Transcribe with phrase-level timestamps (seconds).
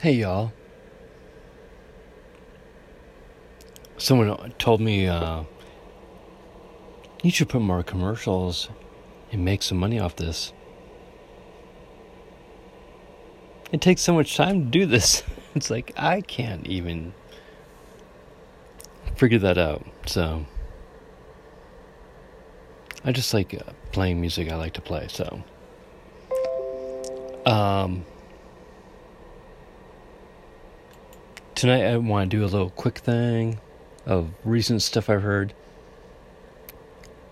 [0.00, 0.52] Hey y'all.
[3.96, 5.42] Someone told me uh,
[7.24, 8.68] you should put more commercials
[9.32, 10.52] and make some money off this.
[13.72, 15.24] It takes so much time to do this.
[15.56, 17.12] It's like I can't even
[19.16, 19.84] figure that out.
[20.06, 20.46] So
[23.04, 25.08] I just like uh, playing music I like to play.
[25.08, 25.42] So
[27.44, 28.04] um
[31.58, 33.58] tonight I want to do a little quick thing
[34.06, 35.52] of recent stuff I've heard.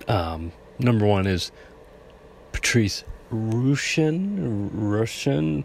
[0.08, 1.52] Um, number one is
[2.50, 4.68] Patrice Rushen.
[4.72, 5.64] Russian.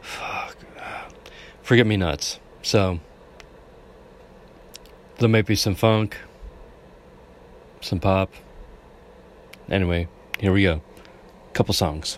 [0.00, 0.56] Fuck.
[1.62, 2.38] Forget Me Nots.
[2.62, 3.00] So,
[5.18, 6.16] there might be some funk,
[7.80, 8.32] some pop.
[9.68, 10.06] Anyway,
[10.38, 10.82] here we go.
[11.52, 12.16] Couple songs.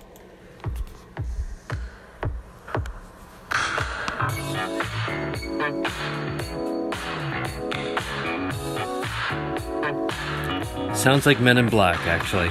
[11.05, 12.49] Sounds like Men in Black, actually.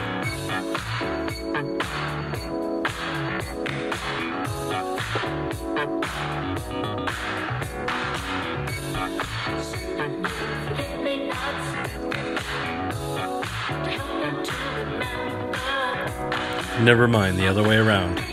[16.83, 18.32] Never mind, the other way around.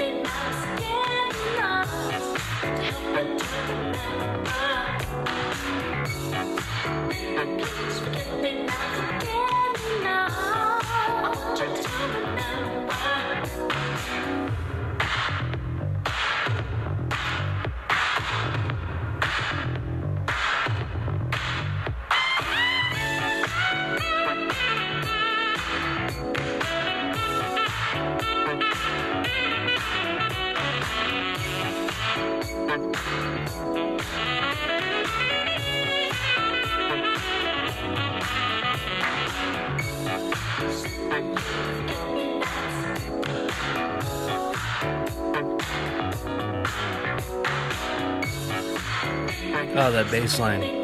[49.91, 50.80] that bass line.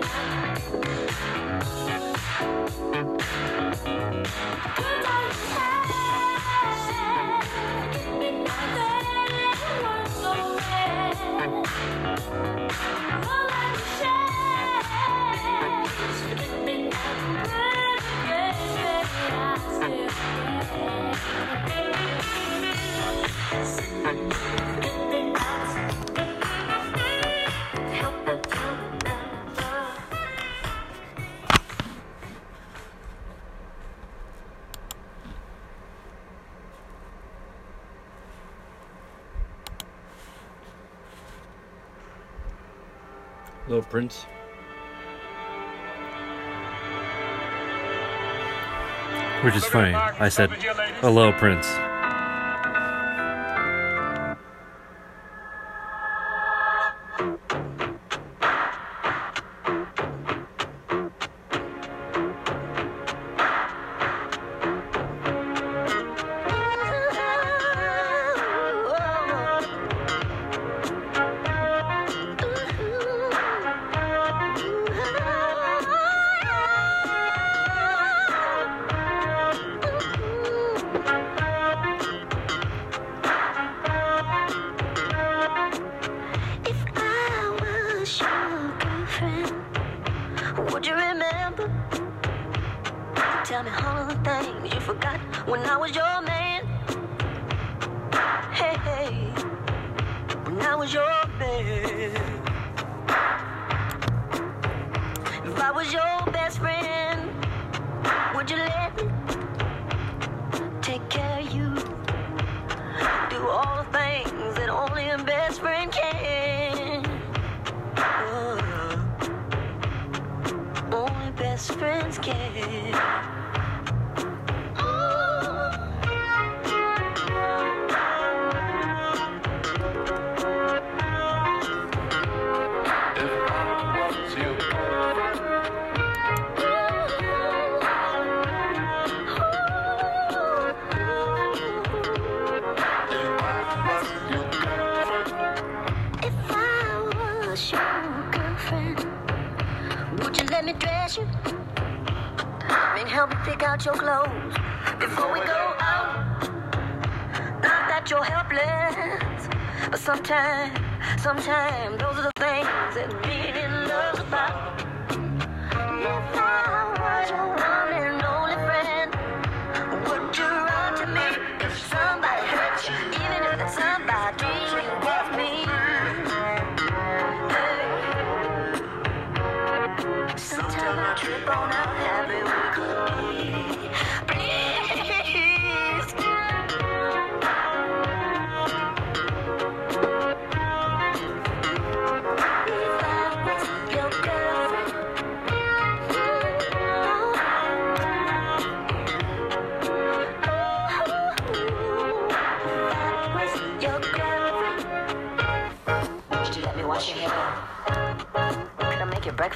[49.43, 49.93] Which is funny.
[49.93, 50.51] I said,
[51.01, 51.67] hello, Prince.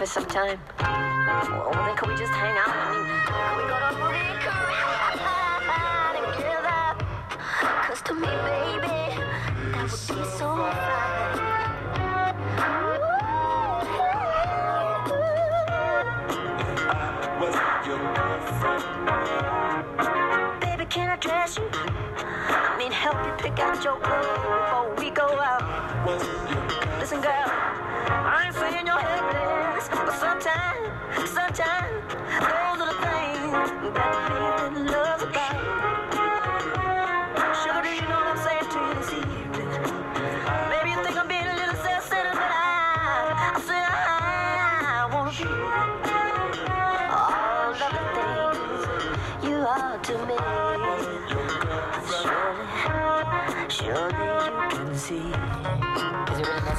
[0.01, 0.59] Make you breakfast sometime?
[1.67, 2.69] Or then could we just hang out?
[2.69, 4.25] I mean, could we go to a movie
[6.33, 6.95] together?
[7.87, 8.97] Cause to me, baby,
[9.71, 11.01] that would be so fine.
[20.61, 21.69] Baby, can I dress you?
[21.73, 25.61] I mean, help you pick out your clothes before we go out.
[26.07, 26.50] Listen,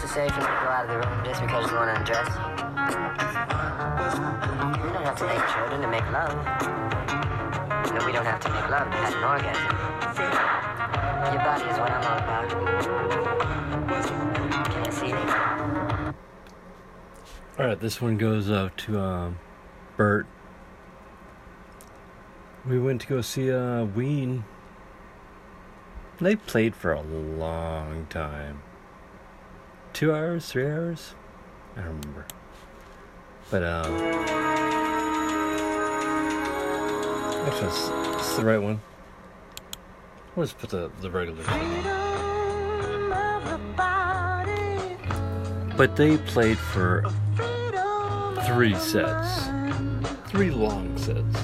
[0.02, 2.26] It really for to go out of the room just because you want to undress?
[4.82, 6.34] We don't have to make children to make love.
[7.94, 9.62] No, we don't have to make love to have an orgasm.
[11.32, 12.50] Your body is what I'm all about.
[14.72, 15.28] Can you see it?
[17.60, 19.38] Alright, this one goes out to um,
[19.96, 20.26] Bert.
[22.66, 24.42] We went to go see uh, Ween.
[26.20, 28.62] They played for a long time.
[29.92, 31.14] Two hours, three hours?
[31.76, 32.24] I don't remember.
[33.50, 33.94] But, um.
[37.46, 37.68] Actually,
[38.14, 38.80] it's the right one.
[40.34, 41.42] We'll just put the, the regular
[45.76, 47.04] But they played for
[48.46, 49.48] three sets.
[50.30, 51.36] Three long sets.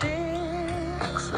[0.00, 1.32] Sticks.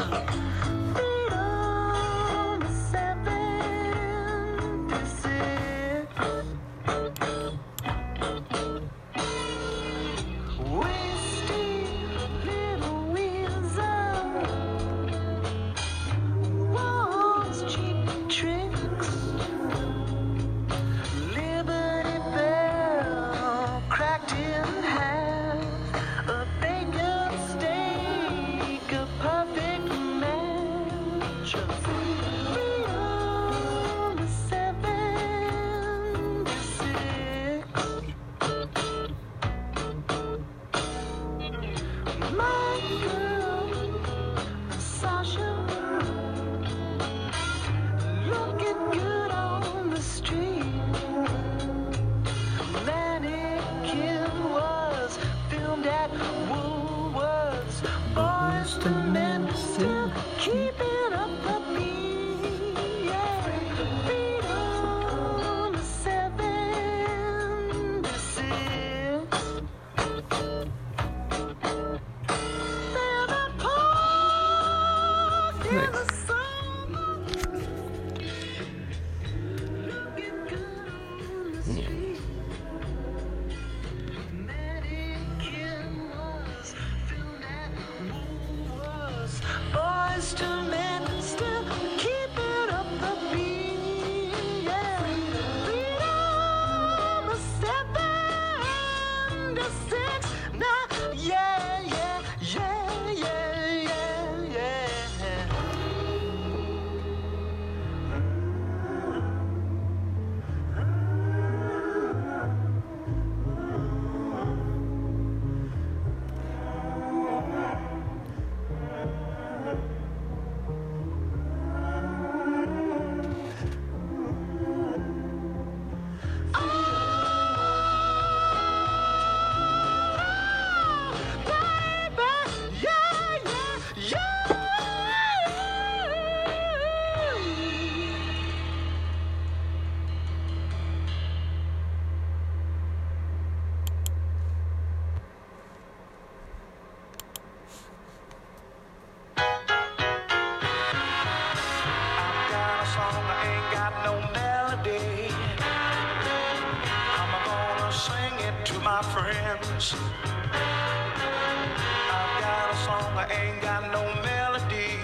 [163.31, 164.99] ain't got no melody.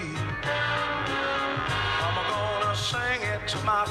[2.04, 3.84] I'm gonna sing it to my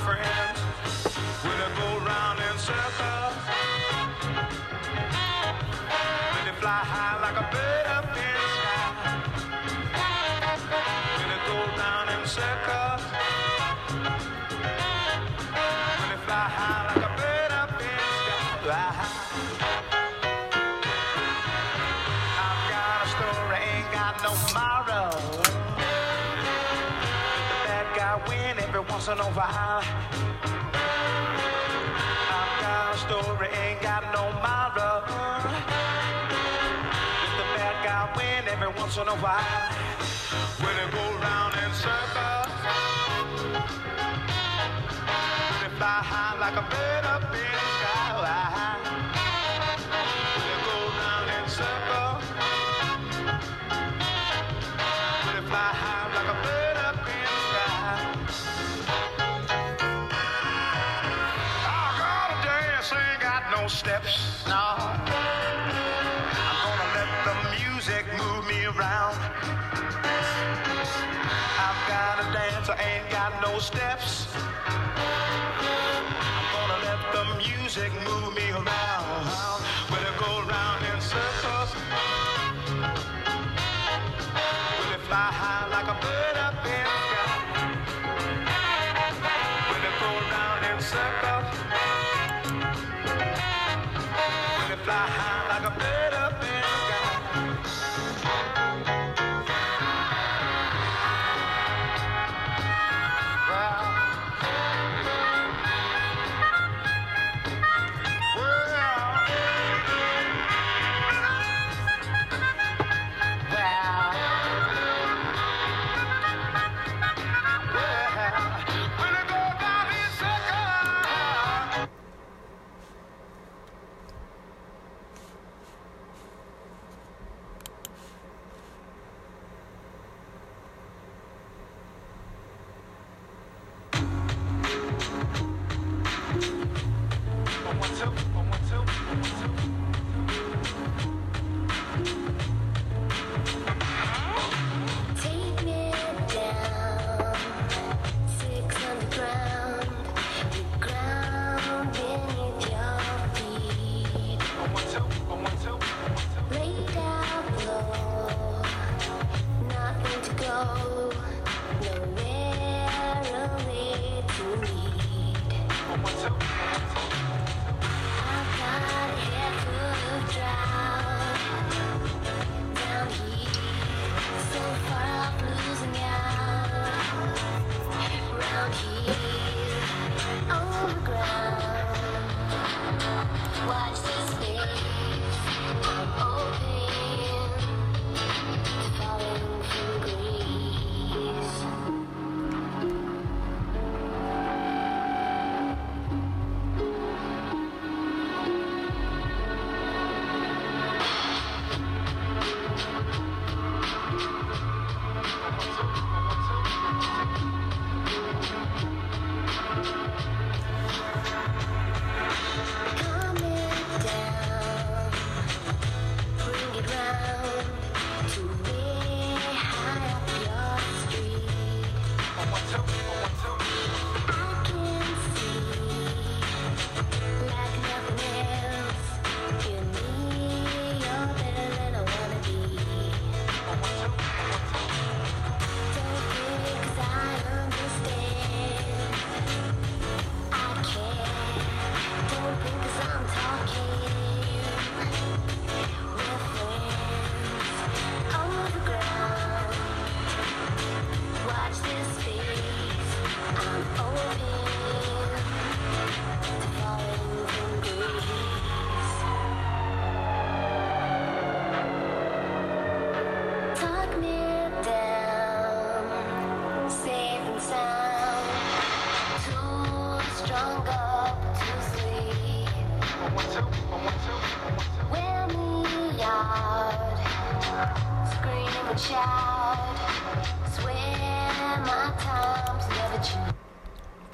[38.98, 39.38] sono va.
[40.58, 41.17] When
[73.60, 74.17] steps.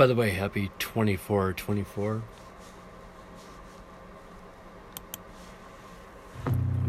[0.04, 2.22] By the way, happy 24 24.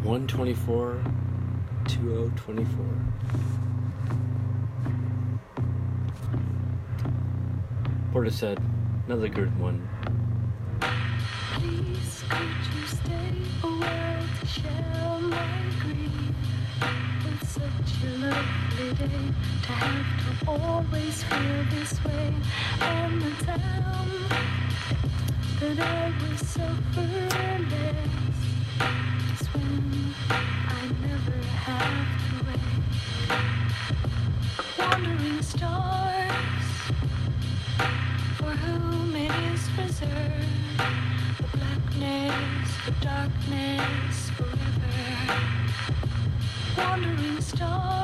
[0.02, 1.04] 124
[1.86, 2.84] 2024.
[8.12, 8.60] Portishead,
[9.06, 9.88] another good one.
[10.80, 13.30] Please, could you stay
[13.62, 13.66] a
[14.40, 16.10] to share my grief?
[17.44, 17.62] Such
[18.02, 18.23] a
[18.74, 19.32] lovely day
[19.62, 22.34] to have to always feel this way.
[22.80, 24.24] And the time
[25.60, 28.40] that I was suffering less
[29.40, 32.82] is when I never have to wait.
[34.78, 36.32] Wandering stars
[38.36, 40.78] for whom it is reserved
[41.38, 44.94] the blackness, the darkness forever.
[46.76, 48.03] Wandering stars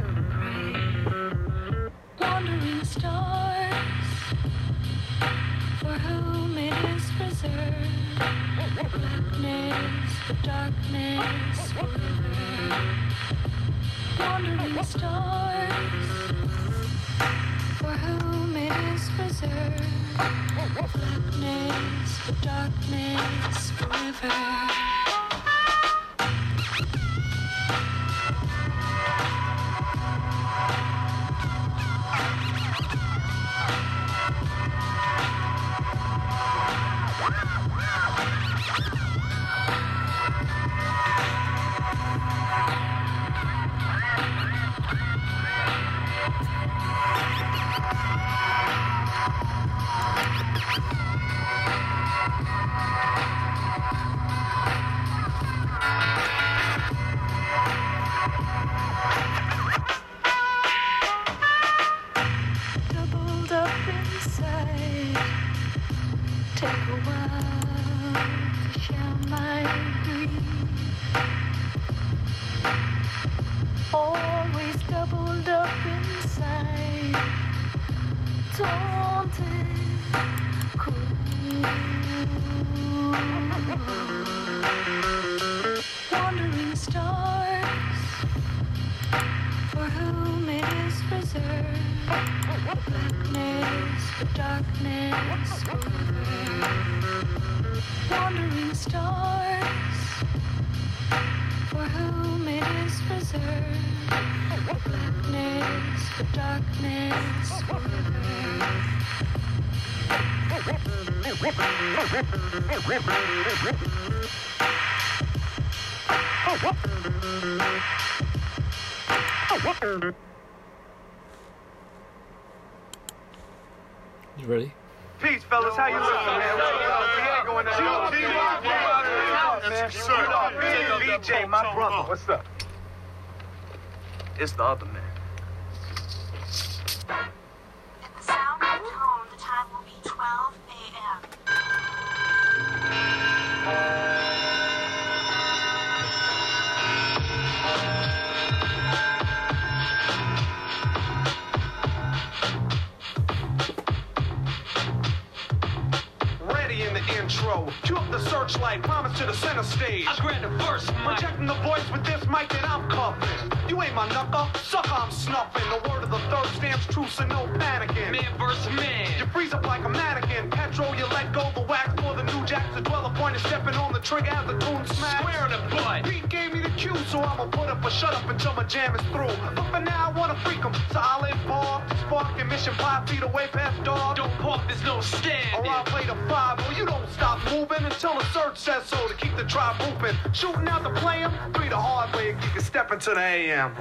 [159.91, 160.07] stage.
[160.07, 161.03] I the first mic.
[161.03, 163.51] Projecting the voice with this mic that I'm cuffing.
[163.69, 165.63] You ain't my knucker, sucker, I'm snuffing.
[165.69, 168.11] The word of the third stands true, so no panicking.
[168.11, 169.07] Man versus man.
[169.19, 170.49] You freeze up like a mannequin.
[170.49, 172.63] Petrol, you let go the wax for the new jack.
[172.63, 172.75] jacks.
[172.75, 175.21] The dweller point is stepping on the trigger as the tune smash.
[175.21, 176.03] Square in the butt.
[176.03, 178.95] Beat gave me the cue, so I'ma put up a shut up until my jam
[178.95, 179.35] is through.
[179.55, 180.73] But for now, I wanna freak 'em.
[180.91, 184.17] Solid bar, sparking mission five feet away past dog.
[184.17, 185.55] Don't park, there's no stand.
[185.55, 189.07] Or I'll play the five, or you don't stop moving until the search says so
[189.07, 190.15] to keep the tribe moving.
[190.33, 193.71] Shooting out the play 'em, three the hard way, you can step into the AM.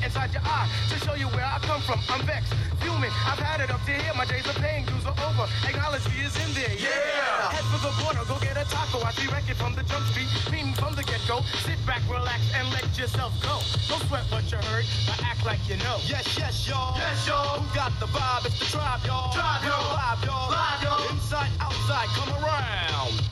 [0.00, 2.00] Handsome, bust a nut inside your eye to show you where I come from.
[2.08, 3.10] I'm vexed, fuming.
[3.24, 4.12] I've had it up to here.
[4.16, 5.48] My days of pain, dues are over.
[5.68, 6.74] Acknowledge me is in there.
[6.78, 7.52] Yeah.
[7.52, 9.02] Head for the border, go get a taco.
[9.04, 11.42] I see record from the jump street, meaning from the get-go.
[11.64, 13.60] Sit back, relax, and let yourself go.
[13.88, 15.98] Don't sweat what you heard, but act like you know.
[16.06, 16.96] Yes, yes, y'all.
[16.96, 17.60] Yes, y'all.
[17.60, 18.46] Who got the vibe?
[18.46, 19.32] It's the tribe, y'all.
[19.32, 19.94] Tribe, y'all.
[19.94, 20.50] Live, y'all.
[20.50, 21.10] Live, y'all.
[21.10, 23.25] Inside, outside, come around.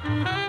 [0.00, 0.47] Thank you.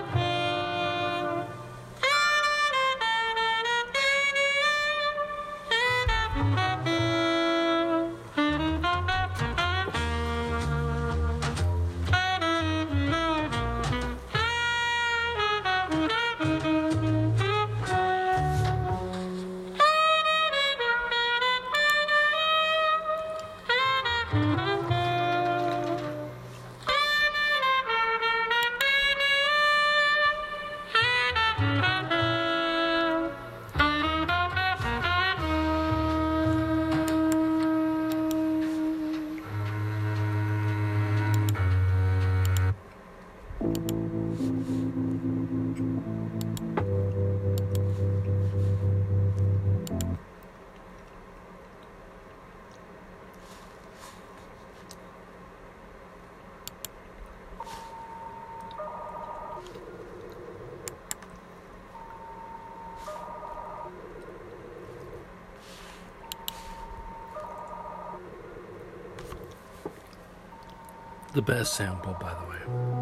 [71.40, 72.99] the best sample, by the way.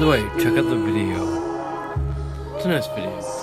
[0.00, 2.56] the way, check out the video.
[2.56, 3.39] It's a nice video.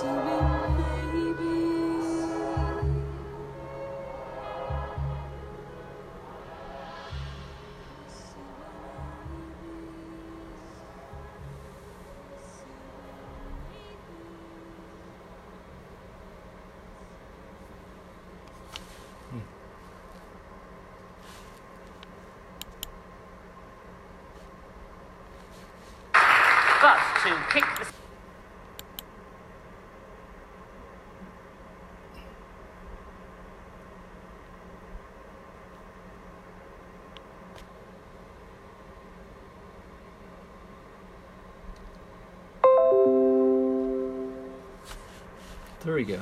[45.88, 46.20] There we go.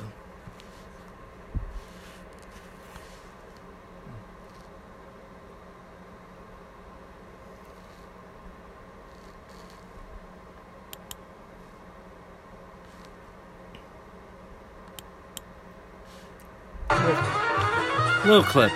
[18.23, 18.71] Little clip.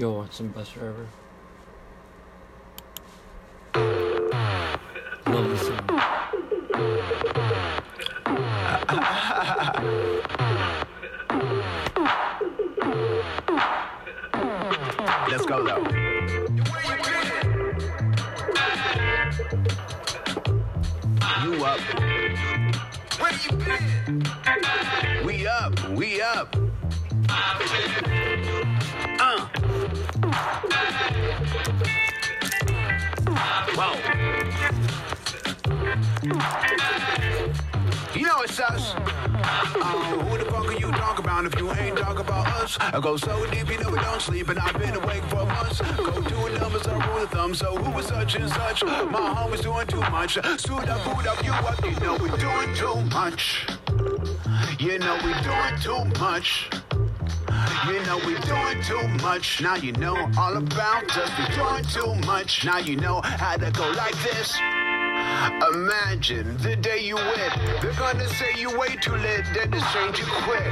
[0.00, 1.19] Yo, want some Busdriver?
[41.60, 42.78] You ain't talking about us?
[42.80, 45.80] I go so deep, you know we don't sleep, and I've been awake for months.
[45.96, 48.82] Go doing numbers, I rule of thumb, so who was such and such?
[48.82, 50.34] My homie's doing too much.
[50.34, 53.66] Suit up, food up, you up, you know we're doing too much.
[54.78, 56.70] You know we're doing too much.
[57.86, 59.60] You know we're doing too much.
[59.60, 61.30] Now you know all about us.
[61.38, 62.64] We're doing too much.
[62.64, 64.56] Now you know how to go like this.
[65.72, 67.50] Imagine the day you win.
[67.80, 70.64] They're gonna say you way too lit, then just change you quick.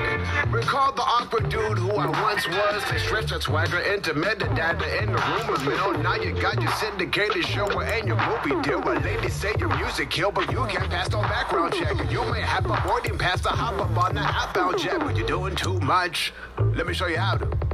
[0.53, 2.83] Recall the awkward dude who I once was.
[2.91, 6.03] They stretched that swagger into metadata in the rumor mill.
[6.03, 8.81] Now you got your syndicated show and your movie deal.
[8.81, 12.11] But ladies say your music kill, but you can't pass no background check.
[12.11, 15.27] You may have a boarding pass to hop up on the outbound jet, but you're
[15.27, 16.33] doing too much.
[16.75, 17.68] Let me show you how to.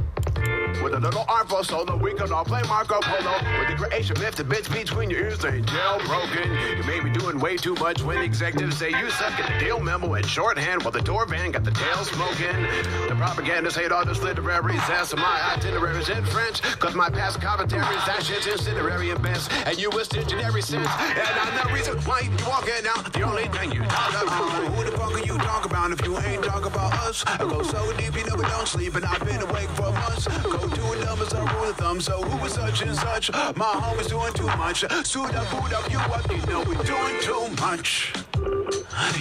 [0.83, 3.33] With a little armful solo, we can all play Marco Polo.
[3.59, 6.77] With the creation myth, the bits between your ears ain't jailbroken.
[6.77, 9.79] You may be doing way too much when executives say you suck at the deal
[9.79, 12.61] memo in shorthand while the door van got the tail smoking.
[13.07, 16.61] The propagandists hate all this literary zest of my itineraries in French.
[16.79, 19.51] Cause my past commentaries, that shit's incinerary and best.
[19.65, 20.87] And you was in every sense.
[20.87, 23.11] And I'm the reason why you walking out.
[23.11, 24.73] The only thing you talk about.
[24.75, 27.23] Who the fuck are you talking about if you ain't talking about us?
[27.27, 30.27] I go so deep, you never don't sleep, and I've been awake for months.
[30.27, 32.01] Go doing numbers, I rule of thumb.
[32.01, 33.31] So who was such and such?
[33.55, 34.79] My homie's doing too much.
[35.05, 38.13] Suit up, boot up, you up, you know we're doing too much.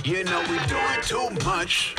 [0.04, 1.94] You know we're doing too much.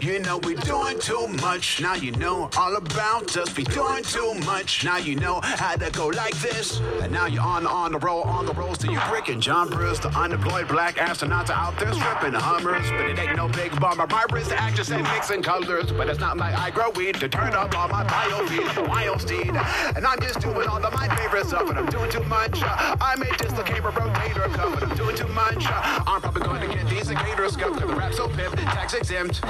[0.00, 1.80] You know we're doing too much.
[1.80, 3.56] Now you know all about us.
[3.56, 4.84] We doing too much.
[4.84, 6.80] Now you know how to go like this.
[7.02, 10.00] And now you're on on the roll, on the rolls to you bricking jumpers.
[10.00, 12.90] The unemployed black astronauts out there stripping Hummers.
[12.90, 14.06] But it ain't no big bummer.
[14.06, 15.90] My wrist actress and mixing colors.
[15.92, 18.62] But it's not like I grow weed to turn up all my bio feed.
[18.62, 19.48] I'm a wild steed.
[19.96, 21.68] And I'm just doing all of my favorite stuff.
[21.68, 22.60] And I'm doing too much.
[22.62, 24.74] I may dislocate a rotator cuff.
[24.74, 25.64] But I'm doing too much.
[25.68, 27.80] I'm probably going to get these gators scuffed.
[27.80, 29.40] The rap so pimped, tax exempt.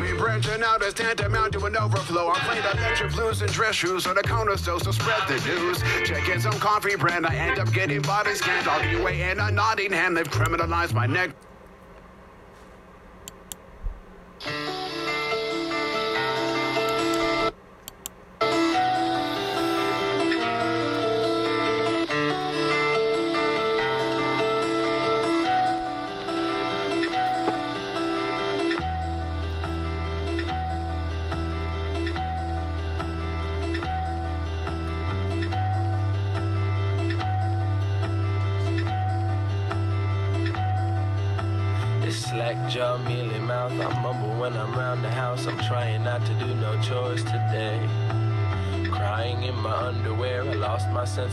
[0.00, 2.30] Me branching out is tantamount to an overflow.
[2.30, 5.82] I'm playing electric blues and dress shoes on the corner store, so spread the news.
[6.04, 8.68] Checking some coffee brand, I end up getting body scanned.
[8.68, 11.30] All the way in a Nottingham, they've criminalized my neck.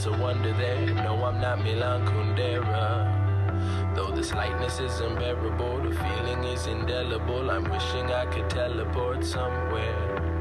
[0.04, 0.94] Sense of wonder there.
[0.96, 3.96] No, I'm not Milan Kundera.
[3.96, 7.50] Though this lightness is unbearable, the feeling is indelible.
[7.50, 10.33] I'm wishing I could teleport somewhere.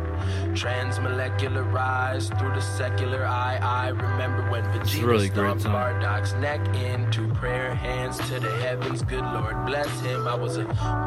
[0.55, 3.59] Transmolecularized through the secular eye.
[3.63, 5.73] I remember when Vegeta really stomped song.
[6.41, 9.03] Neck into prayer, hands to the heavens.
[9.03, 10.29] Good Lord bless him.
[10.29, 10.65] I was a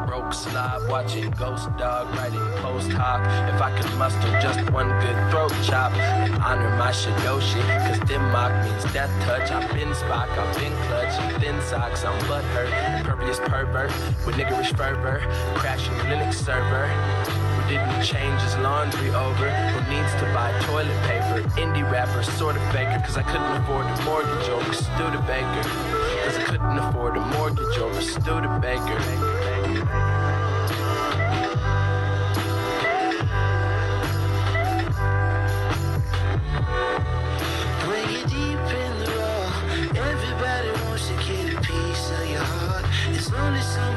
[0.08, 3.20] broke slob watching Ghost Dog writing post hoc.
[3.54, 8.22] If I could muster just one good throat chop and honor my Shidoshi, cause Dim
[8.32, 9.50] Mak means death touch.
[9.52, 12.98] I've been Spock, I've been clutch, thin socks, I'm butthurt.
[12.98, 13.92] Impervious pervert
[14.26, 15.20] with niggerish fervor,
[15.54, 17.45] crashing Linux server.
[17.68, 19.50] Didn't change his laundry over?
[19.50, 21.42] Who needs to buy toilet paper?
[21.58, 25.68] Indie rapper, sort of faker, cause I couldn't afford a mortgage over Studebaker.
[26.24, 30.15] Cause I couldn't afford a mortgage over Studebaker.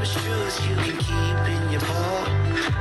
[0.09, 2.25] Much truth you can keep in your ball.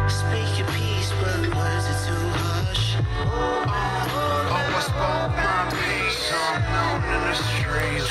[0.08, 2.96] Speak your piece, but words are too harsh.
[3.20, 8.08] Oh, I spoke my piece, so I'm known in the streets.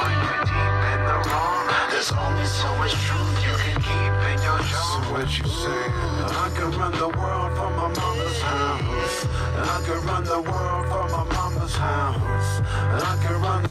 [0.00, 4.38] When you're deep in the wrong, there's only so much truth you can keep in
[4.42, 4.86] your jaw.
[4.90, 5.82] So what you say?
[6.26, 9.26] I could run the world from my mama's house.
[9.26, 12.60] I could run the world from my mama's house.
[12.60, 13.66] I could run.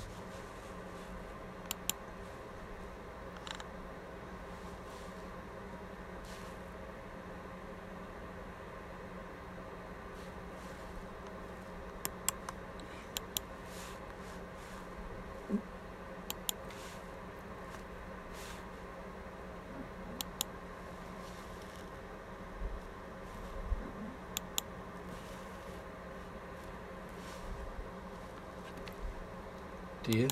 [30.02, 30.28] Do you?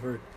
[0.00, 0.27] Twelve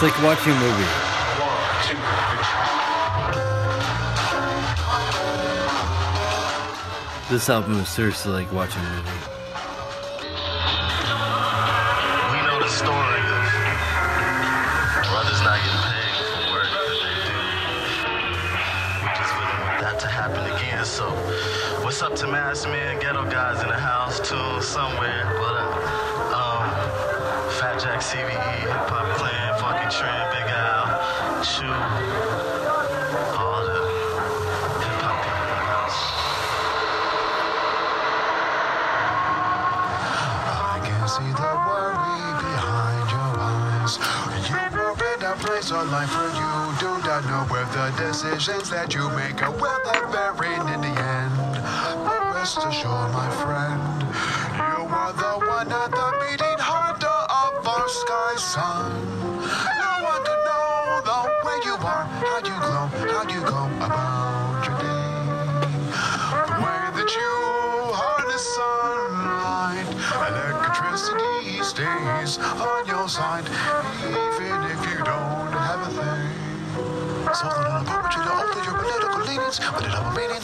[0.00, 0.84] It's like watching a movie.
[7.28, 9.10] This album is seriously like watching a movie.
[12.30, 13.42] We know the story of
[15.10, 17.34] brothers not getting paid for work that they do.
[19.02, 20.84] We just wouldn't want that to happen again.
[20.84, 21.10] So,
[21.82, 25.26] what's up to Mass Man, Ghetto Guys in the house, tune somewhere.
[25.40, 25.74] What up?
[26.38, 26.70] Um,
[27.58, 29.47] Fat Jack CVE, Hip Hop Clan,
[29.88, 31.72] Big Al, Shoe, all
[33.64, 35.24] the hip hop.
[40.44, 43.96] I can see the worry behind your eyes.
[44.50, 48.68] You were in a place of life where you do not know where the decisions
[48.68, 49.80] that you make are well
[50.12, 51.32] bearing in the end.
[52.04, 53.80] But rest assured, my friend,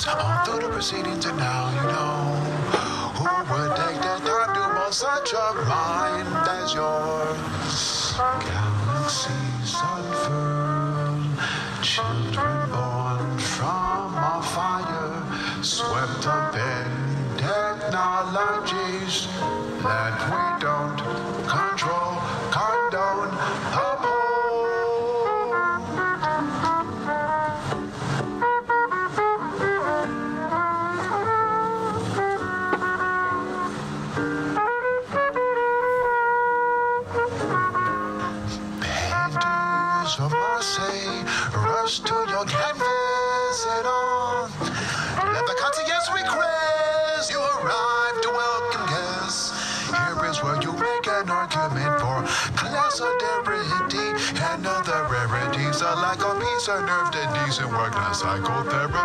[0.07, 2.39] all through the proceedings, and now you know
[3.19, 8.15] who would take the time to mold such a mind as yours.
[8.17, 8.64] Galaxies
[57.93, 58.97] psychotherapy.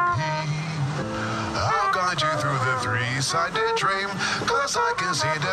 [1.59, 4.07] I'll guide you through the three-sided dream,
[4.47, 5.49] cause I can see the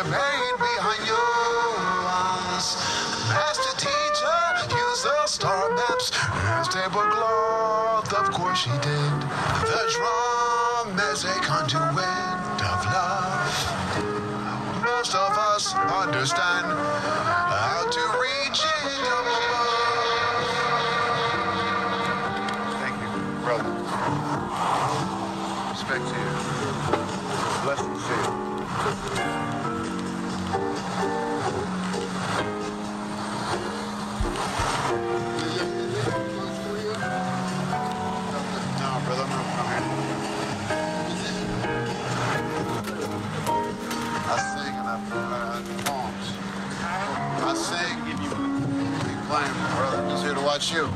[50.57, 50.87] Watch you.
[50.87, 50.91] The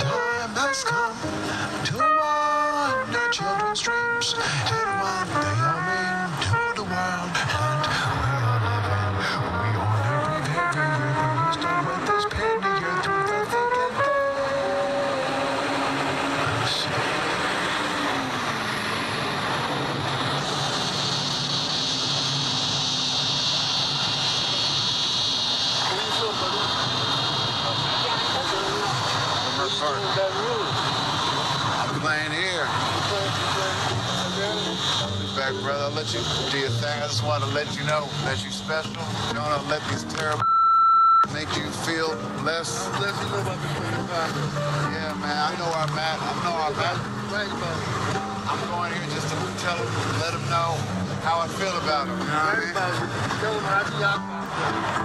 [0.00, 1.16] time has come
[1.84, 1.98] to
[3.30, 5.65] children's dreams and what they
[36.06, 37.02] let you do your thing.
[37.02, 38.94] I just want to let you know that you're special.
[39.34, 40.46] Don't want to let these terrible
[41.34, 42.14] make you feel
[42.46, 42.86] less.
[43.02, 43.66] Let you know about the
[44.94, 45.34] Yeah, man.
[45.34, 46.18] I know where I'm at.
[46.22, 46.94] I know I'm at.
[48.46, 49.90] I'm going here just to tell them,
[50.22, 50.78] let them know
[51.26, 52.14] how I feel about them.
[52.22, 52.78] You know what I mean?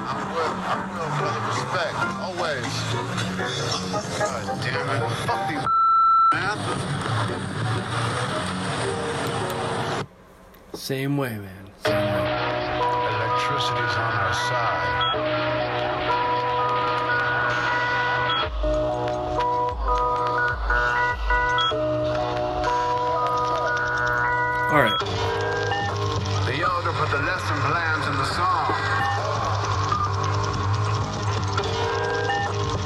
[0.05, 0.53] I'm will.
[0.69, 1.41] I will, brother.
[1.49, 1.97] Respect.
[2.21, 2.69] Always.
[4.21, 5.09] God damn it.
[5.25, 5.65] Fuck these
[6.31, 6.57] man.
[10.81, 11.69] Same way, man.
[11.85, 12.25] Same way.
[13.13, 15.13] Electricity's on our side.
[24.71, 24.99] All right.
[26.47, 28.73] The elder put the lesson plans in the song.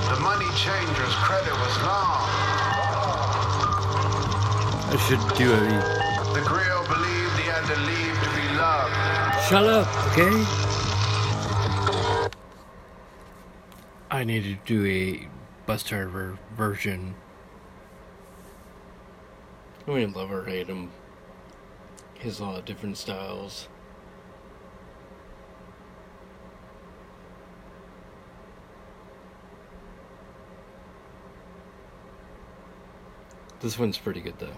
[0.09, 1.15] The money changers.
[1.23, 2.27] Credit was long.
[4.91, 5.94] I should do a
[9.47, 10.43] Shut up, okay?
[14.09, 15.29] I need to do a
[15.69, 17.13] Busdriver version.
[19.87, 20.89] I mean, love or hate him.
[22.15, 23.67] He has a lot of different styles.
[33.59, 34.57] This one's pretty good though.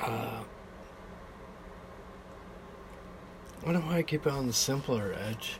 [0.00, 0.44] Uh,
[3.64, 5.58] Don't why I keep it on the simpler edge.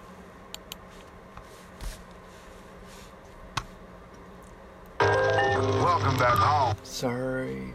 [5.00, 6.76] Welcome back home.
[6.82, 7.72] Sorry,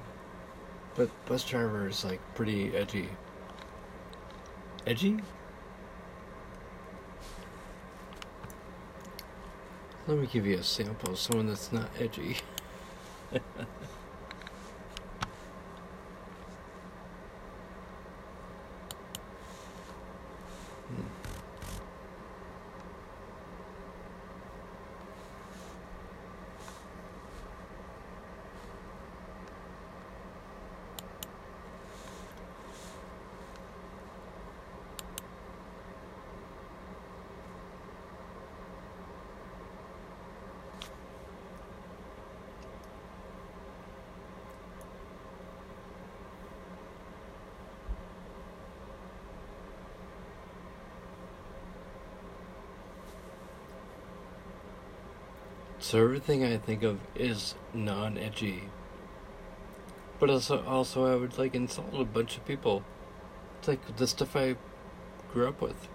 [0.95, 3.09] but Busdriver is like pretty edgy.
[4.85, 5.17] Edgy?
[10.07, 12.37] Let me give you a sample of someone that's not edgy.
[55.89, 58.65] So everything I think of is non-edgy.
[60.19, 62.83] But also, also I would like insult a bunch of people.
[63.57, 64.55] It's like the stuff I
[65.33, 65.87] grew up with.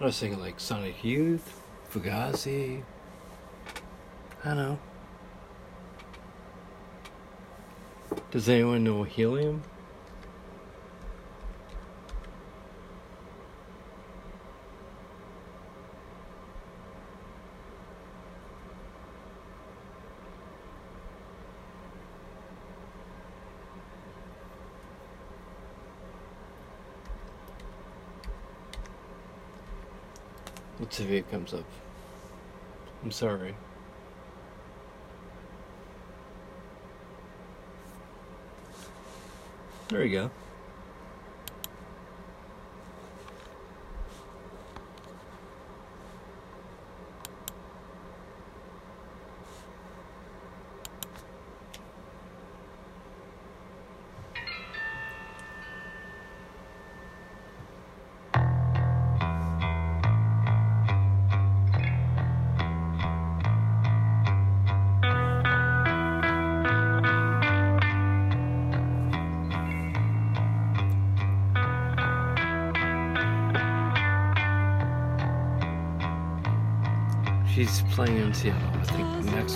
[0.00, 2.84] I was thinking like Sonic Youth, Fugazi.
[4.44, 4.78] I don't know.
[8.30, 9.64] Does anyone know Helium?
[30.78, 31.64] Let's see if it comes up.
[33.02, 33.54] I'm sorry.
[39.88, 40.30] There we go.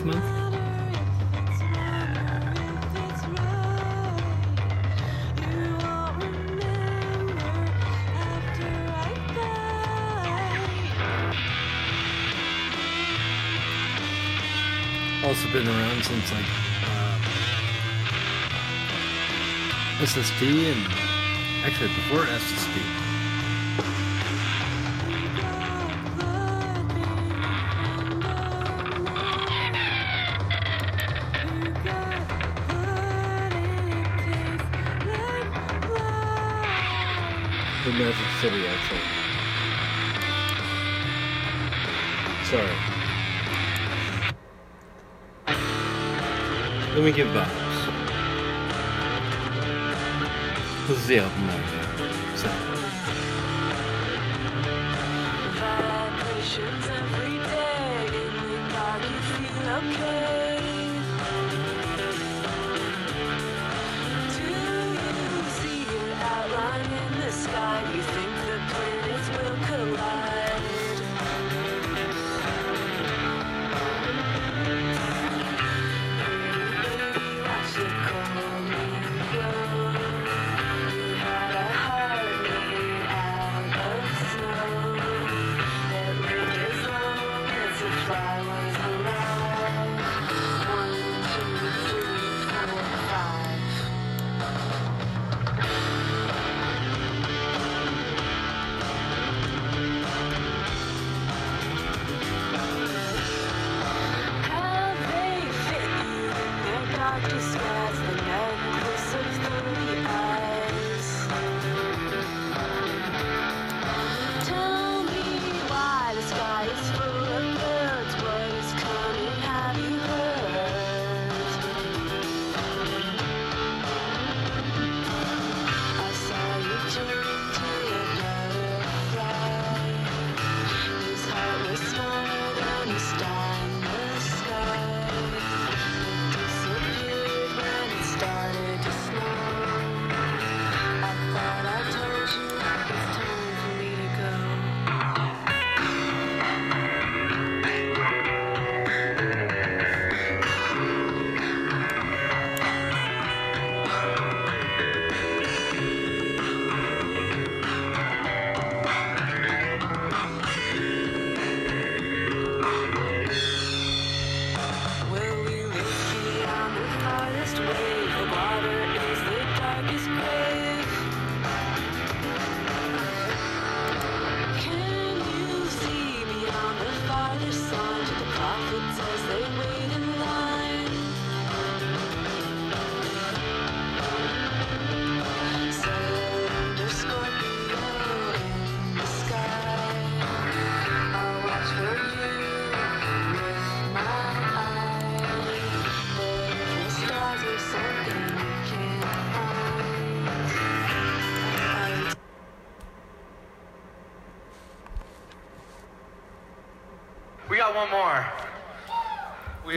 [0.05, 0.25] Month.
[15.23, 16.45] Also been around since like
[16.87, 17.21] um,
[20.67, 20.87] and
[21.65, 23.00] actually before SSD.
[38.41, 39.01] City, actually.
[42.45, 42.77] Sorry.
[46.95, 47.69] Let me give vibes.
[50.89, 51.51] This is the album.
[52.37, 52.49] So.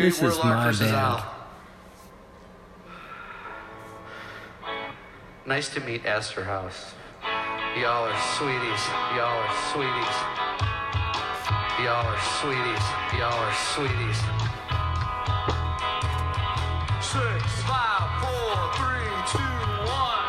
[0.04, 0.82] this is my band.
[0.82, 1.26] Al.
[5.46, 6.94] Nice to meet Astor House.
[7.80, 8.84] Y'all are sweeties.
[9.16, 10.16] Y'all are sweeties.
[11.80, 12.86] Y'all are sweeties.
[13.18, 14.20] Y'all are sweeties.
[17.00, 19.54] Six, five, four, three, two,
[19.88, 20.23] one.